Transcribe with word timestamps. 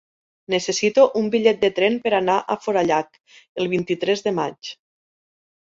Necessito 0.53 1.03
un 1.21 1.27
bitllet 1.35 1.59
de 1.65 1.69
tren 1.81 1.99
per 2.07 2.15
anar 2.21 2.39
a 2.55 2.59
Forallac 2.63 3.21
el 3.65 3.73
vint-i-tres 3.77 4.27
de 4.31 4.37
maig. 4.43 4.75